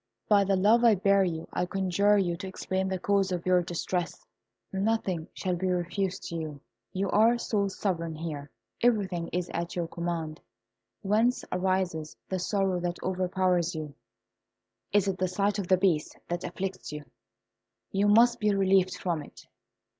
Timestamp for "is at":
9.27-9.75